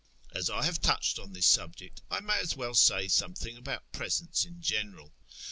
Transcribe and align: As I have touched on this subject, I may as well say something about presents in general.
As 0.33 0.49
I 0.49 0.63
have 0.63 0.81
touched 0.81 1.19
on 1.19 1.31
this 1.31 1.45
subject, 1.45 2.01
I 2.09 2.21
may 2.21 2.39
as 2.39 2.55
well 2.57 2.73
say 2.73 3.07
something 3.07 3.55
about 3.55 3.91
presents 3.91 4.45
in 4.45 4.59
general. 4.59 5.13